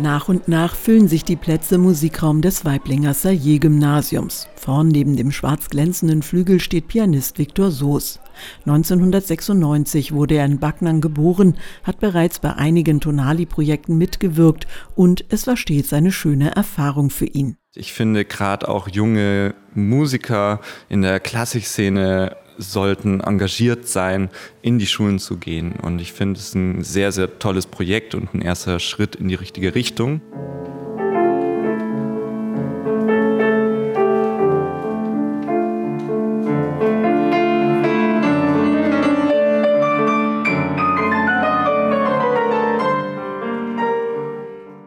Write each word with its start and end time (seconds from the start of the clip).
Nach 0.00 0.30
und 0.30 0.48
nach 0.48 0.76
füllen 0.76 1.08
sich 1.08 1.24
die 1.24 1.36
Plätze 1.36 1.74
im 1.74 1.82
Musikraum 1.82 2.40
des 2.40 2.64
Weiblinger 2.64 3.12
Saillet-Gymnasiums. 3.12 4.48
Vorn 4.56 4.88
neben 4.88 5.14
dem 5.14 5.30
schwarz 5.30 5.68
glänzenden 5.68 6.22
Flügel 6.22 6.58
steht 6.58 6.88
Pianist 6.88 7.38
Viktor 7.38 7.70
Soos. 7.70 8.18
1996 8.64 10.12
wurde 10.12 10.36
er 10.36 10.46
in 10.46 10.58
Backnang 10.58 11.02
geboren, 11.02 11.58
hat 11.82 12.00
bereits 12.00 12.38
bei 12.38 12.54
einigen 12.54 13.00
Tonali-Projekten 13.00 13.98
mitgewirkt 13.98 14.66
und 14.94 15.26
es 15.28 15.46
war 15.46 15.58
stets 15.58 15.92
eine 15.92 16.12
schöne 16.12 16.56
Erfahrung 16.56 17.10
für 17.10 17.26
ihn. 17.26 17.58
Ich 17.74 17.92
finde 17.92 18.24
gerade 18.24 18.70
auch 18.70 18.88
junge 18.88 19.54
Musiker 19.74 20.62
in 20.88 21.02
der 21.02 21.20
Klassikszene 21.20 22.36
sollten 22.60 23.20
engagiert 23.20 23.88
sein, 23.88 24.28
in 24.62 24.78
die 24.78 24.86
Schulen 24.86 25.18
zu 25.18 25.38
gehen. 25.38 25.72
Und 25.82 26.00
ich 26.00 26.12
finde 26.12 26.38
es 26.38 26.54
ein 26.54 26.84
sehr, 26.84 27.10
sehr 27.12 27.38
tolles 27.38 27.66
Projekt 27.66 28.14
und 28.14 28.34
ein 28.34 28.42
erster 28.42 28.78
Schritt 28.78 29.16
in 29.16 29.28
die 29.28 29.34
richtige 29.34 29.74
Richtung. 29.74 30.20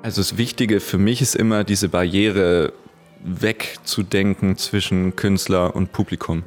Also 0.04 0.22
das 0.22 0.38
Wichtige 0.38 0.80
für 0.80 1.00
mich 1.00 1.22
ist 1.22 1.36
immer 1.36 1.64
diese 1.64 1.90
Barriere 1.90 2.72
wegzudenken 3.24 4.58
zwischen 4.58 5.16
Künstler 5.16 5.76
und 5.76 5.92
Publikum 5.92 6.44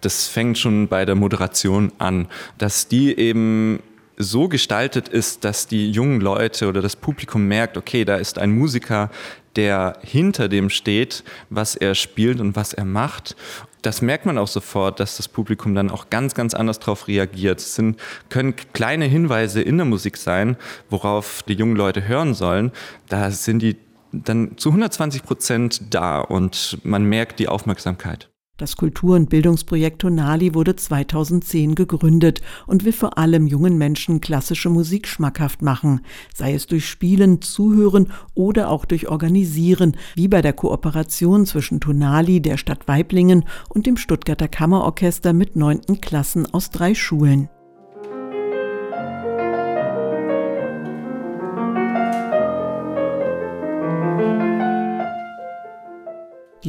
das 0.00 0.26
fängt 0.26 0.58
schon 0.58 0.88
bei 0.88 1.04
der 1.04 1.14
Moderation 1.14 1.92
an, 1.98 2.28
dass 2.58 2.88
die 2.88 3.18
eben 3.18 3.80
so 4.18 4.48
gestaltet 4.48 5.08
ist, 5.08 5.44
dass 5.44 5.68
die 5.68 5.90
jungen 5.90 6.20
Leute 6.20 6.68
oder 6.68 6.82
das 6.82 6.96
Publikum 6.96 7.46
merkt, 7.46 7.76
okay, 7.76 8.04
da 8.04 8.16
ist 8.16 8.38
ein 8.38 8.50
Musiker, 8.50 9.10
der 9.54 9.98
hinter 10.02 10.48
dem 10.48 10.70
steht, 10.70 11.22
was 11.50 11.76
er 11.76 11.94
spielt 11.94 12.40
und 12.40 12.56
was 12.56 12.72
er 12.72 12.84
macht. 12.84 13.36
Das 13.82 14.02
merkt 14.02 14.26
man 14.26 14.36
auch 14.36 14.48
sofort, 14.48 14.98
dass 14.98 15.16
das 15.16 15.28
Publikum 15.28 15.74
dann 15.74 15.90
auch 15.90 16.10
ganz, 16.10 16.34
ganz 16.34 16.52
anders 16.52 16.80
darauf 16.80 17.06
reagiert. 17.06 17.60
Es 17.60 17.76
sind, 17.76 17.98
können 18.28 18.54
kleine 18.72 19.04
Hinweise 19.04 19.62
in 19.62 19.76
der 19.76 19.86
Musik 19.86 20.16
sein, 20.16 20.56
worauf 20.90 21.44
die 21.44 21.54
jungen 21.54 21.76
Leute 21.76 22.06
hören 22.08 22.34
sollen. 22.34 22.72
Da 23.08 23.30
sind 23.30 23.60
die 23.60 23.76
dann 24.10 24.56
zu 24.58 24.70
120 24.70 25.22
Prozent 25.22 25.94
da 25.94 26.20
und 26.20 26.78
man 26.82 27.04
merkt 27.04 27.38
die 27.38 27.48
Aufmerksamkeit. 27.48 28.28
Das 28.58 28.76
Kultur- 28.76 29.14
und 29.14 29.30
Bildungsprojekt 29.30 30.00
Tonali 30.00 30.52
wurde 30.52 30.74
2010 30.74 31.76
gegründet 31.76 32.42
und 32.66 32.84
will 32.84 32.92
vor 32.92 33.16
allem 33.16 33.46
jungen 33.46 33.78
Menschen 33.78 34.20
klassische 34.20 34.68
Musik 34.68 35.06
schmackhaft 35.06 35.62
machen, 35.62 36.00
sei 36.34 36.54
es 36.54 36.66
durch 36.66 36.88
Spielen, 36.88 37.40
Zuhören 37.40 38.12
oder 38.34 38.70
auch 38.70 38.84
durch 38.84 39.08
Organisieren, 39.08 39.96
wie 40.16 40.26
bei 40.26 40.42
der 40.42 40.54
Kooperation 40.54 41.46
zwischen 41.46 41.78
Tonali, 41.78 42.40
der 42.40 42.56
Stadt 42.56 42.88
Weiblingen 42.88 43.44
und 43.68 43.86
dem 43.86 43.96
Stuttgarter 43.96 44.48
Kammerorchester 44.48 45.32
mit 45.32 45.54
neunten 45.54 46.00
Klassen 46.00 46.52
aus 46.52 46.70
drei 46.70 46.96
Schulen. 46.96 47.48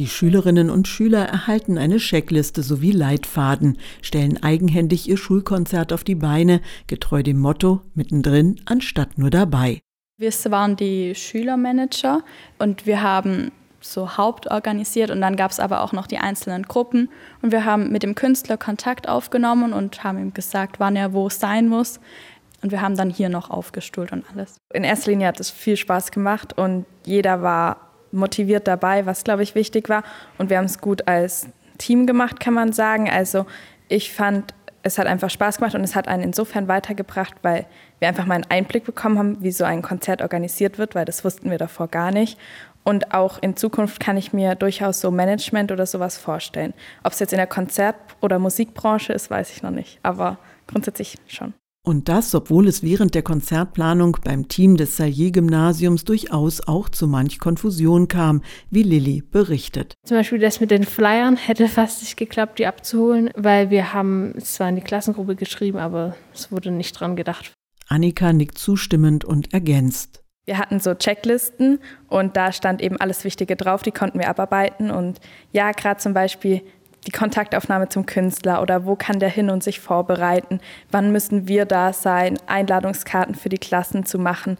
Die 0.00 0.08
Schülerinnen 0.08 0.70
und 0.70 0.88
Schüler 0.88 1.26
erhalten 1.26 1.76
eine 1.76 1.98
Checkliste 1.98 2.62
sowie 2.62 2.90
Leitfaden, 2.90 3.76
stellen 4.00 4.42
eigenhändig 4.42 5.06
ihr 5.10 5.18
Schulkonzert 5.18 5.92
auf 5.92 6.04
die 6.04 6.14
Beine, 6.14 6.62
getreu 6.86 7.22
dem 7.22 7.38
Motto 7.38 7.82
mittendrin 7.92 8.58
anstatt 8.64 9.18
nur 9.18 9.28
dabei. 9.28 9.80
Wir 10.16 10.32
waren 10.48 10.76
die 10.76 11.14
Schülermanager 11.14 12.22
und 12.58 12.86
wir 12.86 13.02
haben 13.02 13.52
so 13.82 14.16
hauptorganisiert 14.16 15.10
und 15.10 15.20
dann 15.20 15.36
gab 15.36 15.50
es 15.50 15.60
aber 15.60 15.82
auch 15.82 15.92
noch 15.92 16.06
die 16.06 16.16
einzelnen 16.16 16.62
Gruppen 16.62 17.10
und 17.42 17.52
wir 17.52 17.66
haben 17.66 17.92
mit 17.92 18.02
dem 18.02 18.14
Künstler 18.14 18.56
Kontakt 18.56 19.06
aufgenommen 19.06 19.74
und 19.74 20.02
haben 20.02 20.16
ihm 20.16 20.32
gesagt, 20.32 20.80
wann 20.80 20.96
er 20.96 21.12
wo 21.12 21.28
sein 21.28 21.68
muss. 21.68 22.00
Und 22.62 22.72
wir 22.72 22.80
haben 22.80 22.96
dann 22.96 23.10
hier 23.10 23.28
noch 23.28 23.50
aufgestuhlt 23.50 24.12
und 24.12 24.24
alles. 24.32 24.56
In 24.72 24.84
erster 24.84 25.10
Linie 25.10 25.26
hat 25.26 25.40
es 25.40 25.50
viel 25.50 25.76
Spaß 25.76 26.10
gemacht 26.10 26.56
und 26.56 26.86
jeder 27.04 27.42
war 27.42 27.89
motiviert 28.12 28.66
dabei, 28.66 29.06
was, 29.06 29.24
glaube 29.24 29.42
ich, 29.42 29.54
wichtig 29.54 29.88
war. 29.88 30.02
Und 30.38 30.50
wir 30.50 30.58
haben 30.58 30.64
es 30.64 30.80
gut 30.80 31.06
als 31.08 31.48
Team 31.78 32.06
gemacht, 32.06 32.40
kann 32.40 32.54
man 32.54 32.72
sagen. 32.72 33.10
Also 33.10 33.46
ich 33.88 34.12
fand, 34.12 34.54
es 34.82 34.98
hat 34.98 35.06
einfach 35.06 35.30
Spaß 35.30 35.58
gemacht 35.58 35.74
und 35.74 35.84
es 35.84 35.94
hat 35.94 36.08
einen 36.08 36.22
insofern 36.22 36.68
weitergebracht, 36.68 37.34
weil 37.42 37.66
wir 37.98 38.08
einfach 38.08 38.26
mal 38.26 38.36
einen 38.36 38.50
Einblick 38.50 38.84
bekommen 38.84 39.18
haben, 39.18 39.42
wie 39.42 39.52
so 39.52 39.64
ein 39.64 39.82
Konzert 39.82 40.22
organisiert 40.22 40.78
wird, 40.78 40.94
weil 40.94 41.04
das 41.04 41.24
wussten 41.24 41.50
wir 41.50 41.58
davor 41.58 41.88
gar 41.88 42.10
nicht. 42.10 42.38
Und 42.82 43.12
auch 43.12 43.38
in 43.42 43.56
Zukunft 43.56 44.00
kann 44.00 44.16
ich 44.16 44.32
mir 44.32 44.54
durchaus 44.54 45.00
so 45.00 45.10
Management 45.10 45.70
oder 45.70 45.86
sowas 45.86 46.16
vorstellen. 46.16 46.72
Ob 47.04 47.12
es 47.12 47.18
jetzt 47.18 47.32
in 47.32 47.38
der 47.38 47.46
Konzert- 47.46 47.96
oder 48.20 48.38
Musikbranche 48.38 49.12
ist, 49.12 49.30
weiß 49.30 49.50
ich 49.50 49.62
noch 49.62 49.70
nicht, 49.70 49.98
aber 50.02 50.38
grundsätzlich 50.66 51.16
schon. 51.26 51.52
Und 51.82 52.10
das, 52.10 52.34
obwohl 52.34 52.68
es 52.68 52.82
während 52.82 53.14
der 53.14 53.22
Konzertplanung 53.22 54.18
beim 54.22 54.48
Team 54.48 54.76
des 54.76 54.98
Saillier-Gymnasiums 54.98 56.04
durchaus 56.04 56.66
auch 56.66 56.90
zu 56.90 57.08
manch 57.08 57.38
Konfusion 57.38 58.06
kam, 58.06 58.42
wie 58.70 58.82
Lilly 58.82 59.22
berichtet. 59.22 59.94
Zum 60.04 60.18
Beispiel 60.18 60.38
das 60.38 60.60
mit 60.60 60.70
den 60.70 60.84
Flyern 60.84 61.36
hätte 61.36 61.68
fast 61.68 62.02
nicht 62.02 62.18
geklappt, 62.18 62.58
die 62.58 62.66
abzuholen, 62.66 63.30
weil 63.34 63.70
wir 63.70 63.94
haben 63.94 64.34
es 64.36 64.54
zwar 64.54 64.68
in 64.68 64.76
die 64.76 64.82
Klassengruppe 64.82 65.36
geschrieben, 65.36 65.78
aber 65.78 66.16
es 66.34 66.52
wurde 66.52 66.70
nicht 66.70 66.92
dran 66.92 67.16
gedacht. 67.16 67.54
Annika 67.88 68.32
nickt 68.32 68.58
zustimmend 68.58 69.24
und 69.24 69.52
ergänzt. 69.54 70.22
Wir 70.44 70.58
hatten 70.58 70.80
so 70.80 70.94
Checklisten 70.94 71.78
und 72.08 72.36
da 72.36 72.52
stand 72.52 72.82
eben 72.82 72.96
alles 72.98 73.24
Wichtige 73.24 73.56
drauf, 73.56 73.82
die 73.82 73.92
konnten 73.92 74.18
wir 74.18 74.28
abarbeiten. 74.28 74.90
Und 74.90 75.20
ja, 75.52 75.72
gerade 75.72 76.00
zum 76.00 76.12
Beispiel 76.12 76.62
die 77.06 77.12
Kontaktaufnahme 77.12 77.88
zum 77.88 78.06
Künstler 78.06 78.62
oder 78.62 78.84
wo 78.84 78.96
kann 78.96 79.20
der 79.20 79.28
hin 79.28 79.50
und 79.50 79.62
sich 79.62 79.80
vorbereiten, 79.80 80.60
wann 80.90 81.12
müssen 81.12 81.48
wir 81.48 81.64
da 81.64 81.92
sein, 81.92 82.38
Einladungskarten 82.46 83.34
für 83.34 83.48
die 83.48 83.58
Klassen 83.58 84.04
zu 84.04 84.18
machen. 84.18 84.58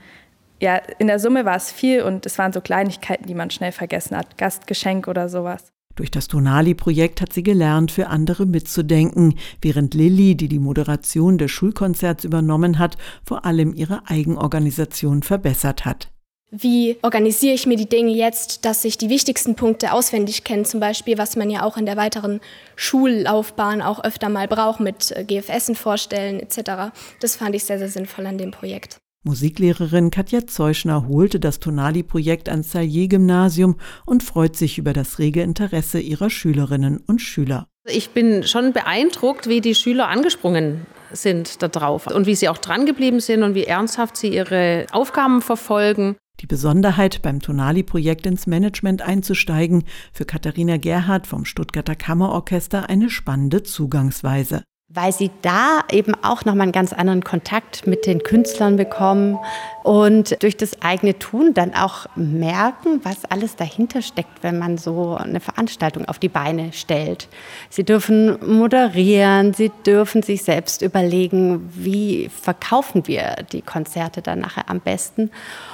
Ja, 0.61 0.77
in 0.99 1.07
der 1.07 1.19
Summe 1.19 1.45
war 1.45 1.57
es 1.57 1.73
viel 1.73 2.03
und 2.03 2.27
es 2.27 2.39
waren 2.39 2.53
so 2.53 2.61
Kleinigkeiten, 2.61 3.27
die 3.27 3.35
man 3.35 3.51
schnell 3.51 3.73
vergessen 3.73 4.17
hat, 4.17 4.37
Gastgeschenk 4.37 5.09
oder 5.09 5.29
sowas. 5.29 5.73
Durch 5.97 6.11
das 6.11 6.29
Tonali-Projekt 6.29 7.21
hat 7.21 7.33
sie 7.33 7.43
gelernt, 7.43 7.91
für 7.91 8.07
andere 8.07 8.47
mitzudenken, 8.47 9.35
während 9.61 9.95
Lilly, 9.95 10.35
die 10.35 10.49
die 10.49 10.59
Moderation 10.59 11.37
des 11.37 11.51
Schulkonzerts 11.51 12.25
übernommen 12.25 12.79
hat, 12.79 12.97
vor 13.25 13.45
allem 13.45 13.75
ihre 13.75 14.09
Eigenorganisation 14.09 15.23
verbessert 15.23 15.85
hat. 15.85 16.11
Wie 16.53 16.97
organisiere 17.03 17.55
ich 17.55 17.67
mir 17.67 17.77
die 17.77 17.89
Dinge 17.89 18.11
jetzt, 18.11 18.65
dass 18.65 18.85
ich 18.85 18.99
die 18.99 19.09
wichtigsten 19.09 19.55
Punkte 19.55 19.93
auswendig 19.93 20.43
kenne, 20.43 20.65
zum 20.65 20.81
Beispiel, 20.81 21.17
was 21.17 21.37
man 21.37 21.49
ja 21.49 21.63
auch 21.63 21.77
in 21.77 21.87
der 21.87 21.97
weiteren 21.97 22.41
Schullaufbahn 22.75 23.83
auch 23.83 24.03
öfter 24.03 24.29
mal 24.29 24.49
braucht, 24.49 24.81
mit 24.81 25.13
äh, 25.13 25.25
GFSen 25.25 25.77
vorstellen 25.77 26.41
etc. 26.41 26.93
Das 27.21 27.37
fand 27.37 27.55
ich 27.55 27.65
sehr, 27.65 27.79
sehr 27.79 27.89
sinnvoll 27.89 28.27
an 28.27 28.37
dem 28.37 28.51
Projekt. 28.51 28.99
Musiklehrerin 29.23 30.11
Katja 30.11 30.47
Zeuschner 30.47 31.07
holte 31.07 31.39
das 31.39 31.61
Tonali-Projekt 31.61 32.49
ans 32.49 32.73
Salier-Gymnasium 32.73 33.77
und 34.07 34.23
freut 34.23 34.57
sich 34.57 34.79
über 34.79 34.93
das 34.93 35.19
rege 35.19 35.43
Interesse 35.43 36.01
ihrer 36.01 36.31
Schülerinnen 36.31 37.05
und 37.07 37.21
Schüler. 37.21 37.69
Ich 37.85 38.11
bin 38.11 38.43
schon 38.45 38.73
beeindruckt, 38.73 39.49
wie 39.49 39.61
die 39.61 39.75
Schüler 39.75 40.09
angesprungen 40.09 40.87
sind 41.13 41.63
darauf 41.63 42.07
und 42.07 42.27
wie 42.27 42.35
sie 42.35 42.49
auch 42.49 42.59
drangeblieben 42.59 43.21
sind 43.21 43.43
und 43.43 43.55
wie 43.55 43.65
ernsthaft 43.65 44.17
sie 44.17 44.29
ihre 44.29 44.87
Aufgaben 44.93 45.43
verfolgen. 45.43 46.17
Die 46.41 46.47
Besonderheit, 46.47 47.21
beim 47.21 47.41
Tonali-Projekt 47.41 48.27
ins 48.27 48.47
Management 48.47 49.03
einzusteigen, 49.03 49.85
für 50.13 50.25
Katharina 50.25 50.79
Gerhardt 50.79 51.27
vom 51.27 51.45
Stuttgarter 51.45 51.95
Kammerorchester 51.95 52.89
eine 52.89 53.11
spannende 53.11 53.63
Zugangsweise 53.63 54.65
weil 54.93 55.13
sie 55.13 55.31
da 55.43 55.85
eben 55.93 56.15
auch 56.23 56.45
nochmal 56.45 56.65
einen 56.65 56.73
ganz 56.73 56.93
anderen 56.93 57.23
Kontakt 57.23 57.87
mit 57.87 58.07
den 58.07 58.25
Künstlern 58.25 58.77
bekommen 58.77 59.39
und 59.85 60.43
durch 60.43 60.57
das 60.57 60.83
eigene 60.83 61.17
Tun 61.17 61.55
dann 61.55 61.75
auch 61.75 62.07
merken, 62.17 63.01
was 63.05 63.25
alles 63.25 63.55
dahinter 63.55 64.03
steckt, 64.03 64.43
wenn 64.43 64.59
man 64.59 64.79
so 64.79 65.15
eine 65.15 65.39
Veranstaltung 65.39 66.07
auf 66.07 66.19
die 66.19 66.29
Beine 66.29 66.73
stellt. 66.73 67.29
Sie 67.69 67.85
dürfen 67.85 68.37
moderieren, 68.45 69.55
sie 69.55 69.71
dürfen 69.87 70.25
sich 70.25 70.43
selbst 70.43 70.83
überlegen, 70.83 71.71
wie 71.73 72.29
verkaufen 72.29 73.07
wir 73.07 73.45
die 73.53 73.63
Konzerte 73.63 74.23
dann 74.23 74.41
nachher 74.41 74.69
am 74.69 74.81
besten. 74.81 75.31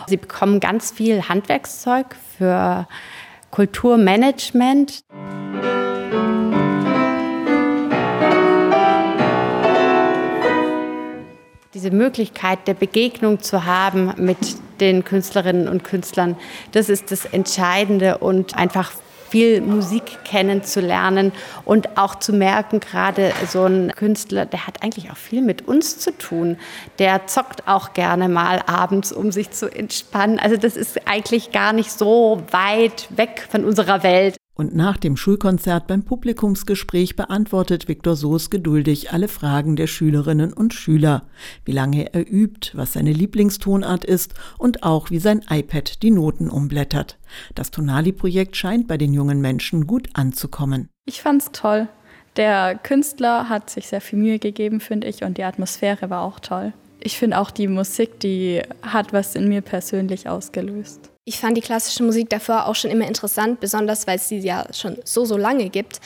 Sie 0.08 0.18
bekommen 0.18 0.60
ganz 0.60 0.90
viel 0.90 1.26
Handwerkszeug 1.26 2.16
für 2.36 2.86
Kulturmanagement. 3.50 5.04
Diese 11.76 11.90
Möglichkeit 11.90 12.66
der 12.68 12.72
Begegnung 12.72 13.42
zu 13.42 13.66
haben 13.66 14.14
mit 14.16 14.38
den 14.80 15.04
Künstlerinnen 15.04 15.68
und 15.68 15.84
Künstlern, 15.84 16.34
das 16.72 16.88
ist 16.88 17.10
das 17.10 17.26
Entscheidende 17.26 18.16
und 18.16 18.56
einfach 18.56 18.92
viel 19.28 19.60
Musik 19.60 20.24
kennenzulernen 20.24 21.32
und 21.66 21.98
auch 21.98 22.14
zu 22.14 22.32
merken, 22.32 22.80
gerade 22.80 23.34
so 23.46 23.66
ein 23.66 23.92
Künstler, 23.94 24.46
der 24.46 24.66
hat 24.66 24.82
eigentlich 24.82 25.10
auch 25.10 25.18
viel 25.18 25.42
mit 25.42 25.68
uns 25.68 25.98
zu 25.98 26.16
tun. 26.16 26.56
Der 26.98 27.26
zockt 27.26 27.68
auch 27.68 27.92
gerne 27.92 28.30
mal 28.30 28.62
abends, 28.66 29.12
um 29.12 29.30
sich 29.30 29.50
zu 29.50 29.70
entspannen. 29.70 30.38
Also 30.38 30.56
das 30.56 30.78
ist 30.78 31.06
eigentlich 31.06 31.52
gar 31.52 31.74
nicht 31.74 31.90
so 31.90 32.42
weit 32.52 33.08
weg 33.10 33.46
von 33.50 33.66
unserer 33.66 34.02
Welt. 34.02 34.36
Und 34.56 34.74
nach 34.74 34.96
dem 34.96 35.18
Schulkonzert 35.18 35.86
beim 35.86 36.02
Publikumsgespräch 36.02 37.14
beantwortet 37.14 37.88
Viktor 37.88 38.16
Soos 38.16 38.48
geduldig 38.48 39.12
alle 39.12 39.28
Fragen 39.28 39.76
der 39.76 39.86
Schülerinnen 39.86 40.54
und 40.54 40.72
Schüler, 40.72 41.24
wie 41.66 41.72
lange 41.72 42.14
er 42.14 42.32
übt, 42.32 42.70
was 42.72 42.94
seine 42.94 43.12
Lieblingstonart 43.12 44.06
ist 44.06 44.32
und 44.56 44.82
auch 44.82 45.10
wie 45.10 45.18
sein 45.18 45.44
iPad 45.50 46.02
die 46.02 46.10
Noten 46.10 46.48
umblättert. 46.48 47.18
Das 47.54 47.70
Tonali-Projekt 47.70 48.56
scheint 48.56 48.88
bei 48.88 48.96
den 48.96 49.12
jungen 49.12 49.42
Menschen 49.42 49.86
gut 49.86 50.08
anzukommen. 50.14 50.88
Ich 51.04 51.20
fand's 51.20 51.50
toll. 51.52 51.88
Der 52.36 52.76
Künstler 52.76 53.50
hat 53.50 53.68
sich 53.68 53.88
sehr 53.88 54.00
viel 54.00 54.18
Mühe 54.18 54.38
gegeben, 54.38 54.80
finde 54.80 55.06
ich, 55.06 55.22
und 55.22 55.36
die 55.36 55.44
Atmosphäre 55.44 56.08
war 56.08 56.22
auch 56.22 56.40
toll. 56.40 56.72
Ich 57.00 57.18
finde 57.18 57.38
auch 57.38 57.50
die 57.50 57.68
Musik, 57.68 58.20
die 58.20 58.62
hat 58.82 59.12
was 59.12 59.34
in 59.34 59.48
mir 59.48 59.60
persönlich 59.60 60.28
ausgelöst. 60.28 61.10
Ich 61.28 61.38
fand 61.38 61.56
die 61.56 61.60
klassische 61.60 62.04
Musik 62.04 62.30
davor 62.30 62.66
auch 62.66 62.76
schon 62.76 62.90
immer 62.90 63.06
interessant, 63.06 63.58
besonders 63.58 64.06
weil 64.06 64.16
es 64.16 64.28
sie 64.28 64.38
ja 64.38 64.64
schon 64.72 64.98
so, 65.04 65.24
so 65.24 65.36
lange 65.36 65.70
gibt. 65.70 66.00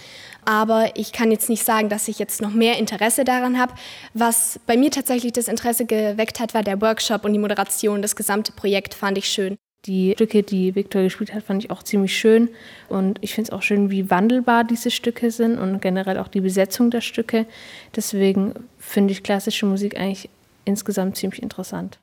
Aber 0.46 0.96
ich 0.96 1.12
kann 1.12 1.31
jetzt 1.31 1.50
nicht 1.50 1.62
sagen, 1.62 1.90
dass 1.90 2.08
ich 2.08 2.19
jetzt 2.19 2.40
noch 2.40 2.52
mehr 2.52 2.78
Interesse 2.78 3.25
daran 3.25 3.58
habe. 3.58 3.75
Was 4.14 4.58
bei 4.66 4.78
mir 4.78 4.90
tatsächlich 4.90 5.32
das 5.32 5.48
Interesse 5.48 5.84
geweckt 5.84 6.40
hat, 6.40 6.54
war 6.54 6.62
der 6.62 6.81
Workshop 6.81 7.26
und 7.26 7.34
die 7.34 7.38
Moderation. 7.38 8.00
Das 8.00 8.16
gesamte 8.16 8.52
Projekt 8.52 8.94
fand 8.94 9.19
ich 9.19 9.26
schön. 9.26 9.56
Die 9.87 10.12
Stücke, 10.12 10.42
die 10.42 10.75
Victor 10.75 11.02
gespielt 11.02 11.32
hat, 11.32 11.42
fand 11.42 11.64
ich 11.64 11.70
auch 11.70 11.82
ziemlich 11.82 12.16
schön. 12.16 12.48
Und 12.88 13.19
ich 13.20 13.34
finde 13.34 13.50
es 13.50 13.56
auch 13.56 13.62
schön, 13.62 13.90
wie 13.90 14.10
wandelbar 14.10 14.64
diese 14.64 14.90
Stücke 14.90 15.31
sind 15.31 15.58
und 15.58 15.81
generell 15.81 16.19
auch 16.19 16.28
die 16.28 16.40
Besetzung 16.40 16.90
der 16.90 17.00
Stücke. 17.02 17.46
Deswegen 17.94 18.54
finde 18.78 19.12
ich 19.12 19.22
klassische 19.22 19.66
Musik 19.66 19.98
eigentlich 19.98 20.31
insgesamt 20.65 21.17
ziemlich 21.17 21.43
interessant. 21.43 21.99